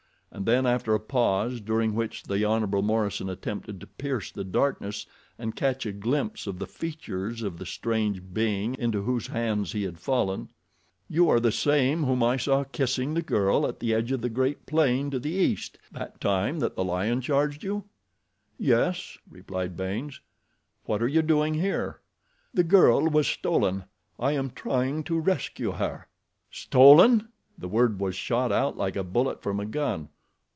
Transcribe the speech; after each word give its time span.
And 0.33 0.45
then 0.45 0.65
after 0.65 0.93
a 0.95 0.99
pause 0.99 1.59
during 1.59 1.93
which 1.93 2.23
the 2.23 2.37
Hon. 2.45 2.63
Morison 2.85 3.29
attempted 3.29 3.81
to 3.81 3.85
pierce 3.85 4.31
the 4.31 4.45
darkness 4.45 5.05
and 5.37 5.57
catch 5.57 5.85
a 5.85 5.91
glimpse 5.91 6.47
of 6.47 6.57
the 6.57 6.65
features 6.65 7.41
of 7.41 7.57
the 7.57 7.65
strange 7.65 8.21
being 8.31 8.75
into 8.79 9.01
whose 9.01 9.27
hands 9.27 9.73
he 9.73 9.83
had 9.83 9.99
fallen, 9.99 10.49
"You 11.09 11.27
are 11.27 11.41
the 11.41 11.51
same 11.51 12.05
whom 12.05 12.23
I 12.23 12.37
saw 12.37 12.63
kissing 12.63 13.13
the 13.13 13.21
girl 13.21 13.67
at 13.67 13.81
the 13.81 13.93
edge 13.93 14.13
of 14.13 14.21
the 14.21 14.29
great 14.29 14.65
plain 14.65 15.11
to 15.11 15.19
the 15.19 15.29
East, 15.31 15.77
that 15.91 16.21
time 16.21 16.59
that 16.59 16.77
the 16.77 16.85
lion 16.85 17.19
charged 17.19 17.61
you?" 17.61 17.83
"Yes," 18.57 19.17
replied 19.29 19.75
Baynes. 19.75 20.21
"What 20.85 21.03
are 21.03 21.09
you 21.09 21.21
doing 21.21 21.55
here?" 21.55 21.99
"The 22.53 22.63
girl 22.63 23.09
was 23.09 23.27
stolen—I 23.27 24.31
am 24.31 24.51
trying 24.51 25.03
to 25.03 25.19
rescue 25.19 25.73
her." 25.73 26.07
"Stolen!" 26.49 27.27
The 27.57 27.67
word 27.67 27.99
was 27.99 28.15
shot 28.15 28.53
out 28.53 28.77
like 28.77 28.95
a 28.95 29.03
bullet 29.03 29.43
from 29.43 29.59
a 29.59 29.65
gun. 29.65 30.07